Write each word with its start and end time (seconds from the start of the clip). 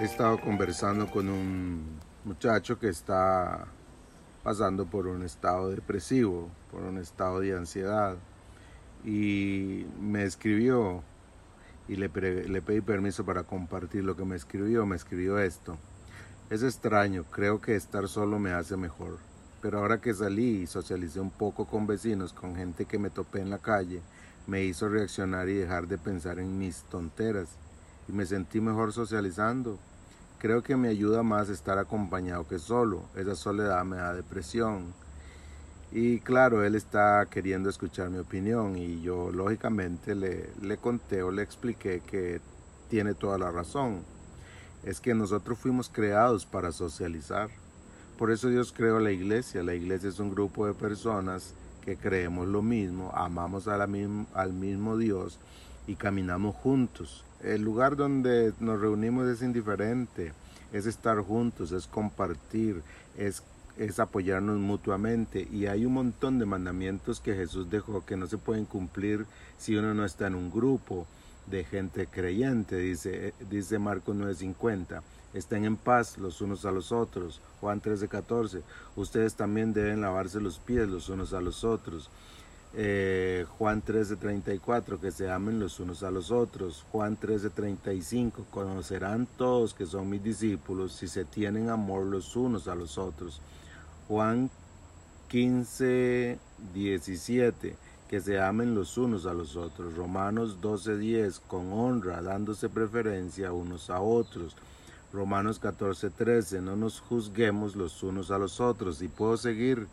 he 0.00 0.04
estado 0.04 0.40
conversando 0.40 1.08
con 1.08 1.28
un 1.28 2.00
muchacho 2.24 2.78
que 2.78 2.88
está 2.88 3.64
pasando 4.42 4.86
por 4.86 5.06
un 5.06 5.22
estado 5.22 5.70
depresivo, 5.70 6.50
por 6.70 6.82
un 6.82 6.98
estado 6.98 7.40
de 7.40 7.56
ansiedad. 7.56 8.16
Y 9.04 9.86
me 10.00 10.24
escribió 10.24 11.02
y 11.86 11.96
le, 11.96 12.08
pedí 12.08 12.80
permiso 12.80 13.24
para 13.24 13.44
compartir 13.44 14.02
lo 14.04 14.16
que 14.16 14.24
me 14.24 14.36
escribió. 14.36 14.84
Me 14.84 14.96
escribió 14.96 15.38
esto. 15.38 15.78
Es 16.50 16.62
extraño, 16.62 17.24
creo 17.30 17.60
que 17.60 17.76
estar 17.76 18.08
solo 18.08 18.38
me 18.38 18.52
hace 18.52 18.76
mejor. 18.76 19.18
Pero 19.62 19.78
ahora 19.78 20.00
que 20.00 20.12
salí 20.12 20.62
y 20.62 20.66
socialicé 20.66 21.20
un 21.20 21.30
poco 21.30 21.66
con 21.66 21.86
vecinos, 21.86 22.32
con 22.32 22.56
gente 22.56 22.84
que 22.84 22.98
me 22.98 23.10
topé 23.10 23.40
en 23.40 23.50
la 23.50 23.58
calle, 23.58 24.00
me 24.46 24.62
hizo 24.64 24.88
reaccionar 24.88 25.48
y 25.48 25.54
dejar 25.54 25.86
de 25.86 25.98
pensar 25.98 26.38
en 26.38 26.58
mis 26.58 26.82
tonteras. 26.82 27.48
Y 28.08 28.12
me 28.12 28.26
sentí 28.26 28.60
mejor 28.60 28.92
socializando. 28.92 29.78
Creo 30.38 30.62
que 30.62 30.76
me 30.76 30.88
ayuda 30.88 31.22
más 31.22 31.48
estar 31.48 31.78
acompañado 31.78 32.46
que 32.46 32.58
solo. 32.58 33.02
Esa 33.16 33.34
soledad 33.34 33.84
me 33.84 33.96
da 33.96 34.12
depresión. 34.12 34.92
Y 35.90 36.18
claro, 36.20 36.64
él 36.64 36.74
está 36.74 37.26
queriendo 37.30 37.70
escuchar 37.70 38.10
mi 38.10 38.18
opinión 38.18 38.76
y 38.76 39.00
yo 39.00 39.30
lógicamente 39.30 40.14
le, 40.14 40.50
le 40.60 40.76
conté 40.76 41.22
o 41.22 41.30
le 41.30 41.42
expliqué 41.42 42.00
que 42.00 42.40
tiene 42.90 43.14
toda 43.14 43.38
la 43.38 43.50
razón. 43.52 44.02
Es 44.82 45.00
que 45.00 45.14
nosotros 45.14 45.58
fuimos 45.58 45.88
creados 45.88 46.44
para 46.46 46.72
socializar. 46.72 47.48
Por 48.18 48.30
eso 48.30 48.48
Dios 48.48 48.72
creó 48.72 49.00
la 49.00 49.12
iglesia. 49.12 49.62
La 49.62 49.74
iglesia 49.74 50.08
es 50.08 50.18
un 50.18 50.30
grupo 50.30 50.66
de 50.66 50.74
personas 50.74 51.54
que 51.84 51.96
creemos 51.96 52.48
lo 52.48 52.62
mismo, 52.62 53.12
amamos 53.14 53.68
al 53.68 54.52
mismo 54.52 54.96
Dios 54.96 55.38
y 55.86 55.96
caminamos 55.96 56.56
juntos. 56.56 57.24
El 57.44 57.60
lugar 57.62 57.94
donde 57.94 58.54
nos 58.58 58.80
reunimos 58.80 59.28
es 59.28 59.42
indiferente, 59.42 60.32
es 60.72 60.86
estar 60.86 61.18
juntos, 61.18 61.72
es 61.72 61.86
compartir, 61.86 62.82
es, 63.18 63.42
es 63.76 64.00
apoyarnos 64.00 64.58
mutuamente. 64.58 65.46
Y 65.52 65.66
hay 65.66 65.84
un 65.84 65.92
montón 65.92 66.38
de 66.38 66.46
mandamientos 66.46 67.20
que 67.20 67.34
Jesús 67.34 67.68
dejó 67.68 68.04
que 68.06 68.16
no 68.16 68.26
se 68.26 68.38
pueden 68.38 68.64
cumplir 68.64 69.26
si 69.58 69.76
uno 69.76 69.92
no 69.92 70.06
está 70.06 70.26
en 70.26 70.36
un 70.36 70.50
grupo 70.50 71.06
de 71.46 71.64
gente 71.64 72.06
creyente, 72.06 72.78
dice, 72.78 73.34
dice 73.50 73.78
Marcos 73.78 74.16
9:50. 74.16 75.02
Estén 75.34 75.64
en 75.64 75.76
paz 75.76 76.16
los 76.16 76.40
unos 76.40 76.64
a 76.64 76.70
los 76.70 76.92
otros. 76.92 77.42
Juan 77.60 77.82
13:14. 77.82 78.62
Ustedes 78.96 79.34
también 79.34 79.72
deben 79.74 80.00
lavarse 80.00 80.40
los 80.40 80.58
pies 80.60 80.88
los 80.88 81.08
unos 81.10 81.34
a 81.34 81.40
los 81.40 81.64
otros. 81.64 82.08
Eh, 82.76 83.46
Juan 83.56 83.82
13:34, 83.82 84.98
que 84.98 85.12
se 85.12 85.30
amen 85.30 85.60
los 85.60 85.78
unos 85.78 86.02
a 86.02 86.10
los 86.10 86.32
otros. 86.32 86.84
Juan 86.90 87.16
13:35, 87.16 88.44
conocerán 88.50 89.28
todos 89.38 89.74
que 89.74 89.86
son 89.86 90.10
mis 90.10 90.24
discípulos 90.24 90.92
si 90.92 91.06
se 91.06 91.24
tienen 91.24 91.70
amor 91.70 92.04
los 92.06 92.34
unos 92.34 92.66
a 92.66 92.74
los 92.74 92.98
otros. 92.98 93.40
Juan 94.08 94.50
15:17, 95.30 97.76
que 98.08 98.20
se 98.20 98.40
amen 98.40 98.74
los 98.74 98.98
unos 98.98 99.24
a 99.26 99.34
los 99.34 99.54
otros. 99.54 99.94
Romanos 99.94 100.60
12:10, 100.60 101.38
con 101.38 101.72
honra, 101.72 102.22
dándose 102.22 102.68
preferencia 102.68 103.52
unos 103.52 103.88
a 103.88 104.00
otros. 104.00 104.56
Romanos 105.12 105.60
14:13, 105.60 106.60
no 106.60 106.74
nos 106.74 106.98
juzguemos 106.98 107.76
los 107.76 108.02
unos 108.02 108.32
a 108.32 108.38
los 108.38 108.60
otros. 108.60 109.00
Y 109.00 109.06
puedo 109.06 109.36
seguir 109.36 109.86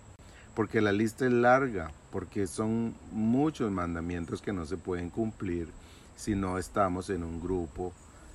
porque 0.55 0.81
la 0.81 0.91
lista 0.91 1.25
es 1.25 1.31
larga, 1.31 1.91
porque 2.11 2.47
son 2.47 2.93
muchos 3.11 3.71
mandamientos 3.71 4.41
que 4.41 4.53
no 4.53 4.65
se 4.65 4.77
pueden 4.77 5.09
cumplir 5.09 5.67
si 6.15 6.35
no 6.35 6.57
estamos 6.57 7.09
en 7.09 7.23
un 7.23 7.41
grupo 7.41 7.93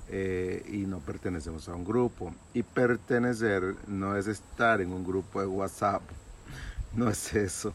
eh, 0.09 0.65
y 0.73 0.87
no 0.87 1.01
pertenecemos 1.01 1.69
a 1.69 1.75
un 1.75 1.85
grupo. 1.85 2.35
Y 2.55 2.63
pertenecer 2.63 3.75
no 3.87 4.17
es 4.17 4.27
estar 4.27 4.81
en 4.81 4.93
un 4.93 5.05
grupo 5.05 5.41
de 5.41 5.47
WhatsApp, 5.47 6.03
no 6.95 7.11
es 7.11 7.35
eso, 7.35 7.75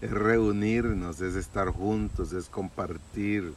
es 0.00 0.10
reunirnos, 0.10 1.20
es 1.20 1.34
estar 1.34 1.68
juntos, 1.68 2.32
es 2.32 2.48
compartir. 2.48 3.54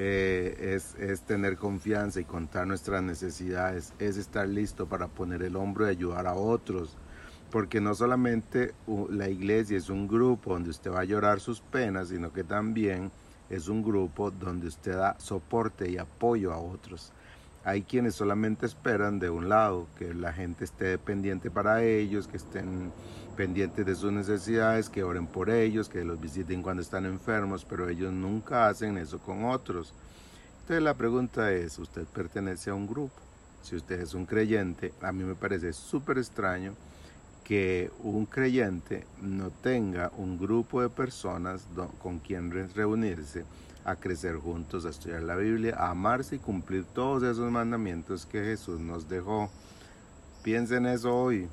Eh, 0.00 0.76
es, 0.76 0.94
es, 1.00 1.22
tener 1.22 1.56
confianza 1.56 2.20
y 2.20 2.24
contar 2.24 2.68
nuestras 2.68 3.02
necesidades, 3.02 3.92
es 3.98 4.16
estar 4.16 4.46
listo 4.46 4.86
para 4.86 5.08
poner 5.08 5.42
el 5.42 5.56
hombro 5.56 5.86
y 5.86 5.90
ayudar 5.90 6.28
a 6.28 6.34
otros, 6.34 6.96
porque 7.50 7.80
no 7.80 7.94
solamente 7.94 8.74
la 9.10 9.28
iglesia 9.28 9.78
es 9.78 9.88
un 9.88 10.06
grupo 10.06 10.52
donde 10.52 10.70
usted 10.70 10.92
va 10.92 11.00
a 11.00 11.04
llorar 11.04 11.40
sus 11.40 11.60
penas, 11.60 12.08
sino 12.08 12.32
que 12.32 12.44
también 12.44 13.10
es 13.48 13.68
un 13.68 13.82
grupo 13.82 14.30
donde 14.30 14.66
usted 14.66 14.96
da 14.96 15.18
soporte 15.18 15.90
y 15.90 15.96
apoyo 15.96 16.52
a 16.52 16.58
otros. 16.58 17.12
Hay 17.64 17.82
quienes 17.82 18.14
solamente 18.14 18.66
esperan 18.66 19.18
de 19.18 19.30
un 19.30 19.48
lado 19.48 19.86
que 19.98 20.14
la 20.14 20.32
gente 20.32 20.64
esté 20.64 20.86
dependiente 20.86 21.50
para 21.50 21.82
ellos, 21.82 22.26
que 22.28 22.36
estén 22.36 22.92
pendientes 23.36 23.86
de 23.86 23.94
sus 23.94 24.12
necesidades, 24.12 24.88
que 24.88 25.02
oren 25.02 25.26
por 25.26 25.48
ellos, 25.48 25.88
que 25.88 26.04
los 26.04 26.20
visiten 26.20 26.62
cuando 26.62 26.82
están 26.82 27.06
enfermos, 27.06 27.64
pero 27.64 27.88
ellos 27.88 28.12
nunca 28.12 28.68
hacen 28.68 28.98
eso 28.98 29.18
con 29.18 29.44
otros. 29.44 29.94
Entonces 30.62 30.82
la 30.82 30.94
pregunta 30.94 31.52
es, 31.52 31.78
¿usted 31.78 32.04
pertenece 32.04 32.70
a 32.70 32.74
un 32.74 32.86
grupo? 32.86 33.14
Si 33.62 33.74
usted 33.76 34.00
es 34.00 34.14
un 34.14 34.26
creyente, 34.26 34.92
a 35.02 35.12
mí 35.12 35.24
me 35.24 35.34
parece 35.34 35.72
súper 35.72 36.18
extraño 36.18 36.74
que 37.48 37.90
un 38.02 38.26
creyente 38.26 39.06
no 39.22 39.50
tenga 39.50 40.12
un 40.18 40.38
grupo 40.38 40.82
de 40.82 40.90
personas 40.90 41.62
con 42.02 42.18
quien 42.18 42.50
reunirse 42.74 43.46
a 43.86 43.96
crecer 43.96 44.36
juntos, 44.36 44.84
a 44.84 44.90
estudiar 44.90 45.22
la 45.22 45.34
Biblia, 45.34 45.74
a 45.78 45.88
amarse 45.88 46.36
y 46.36 46.40
cumplir 46.40 46.84
todos 46.84 47.22
esos 47.22 47.50
mandamientos 47.50 48.26
que 48.26 48.44
Jesús 48.44 48.80
nos 48.80 49.08
dejó. 49.08 49.48
Piensen 50.42 50.84
eso 50.84 51.16
hoy. 51.16 51.48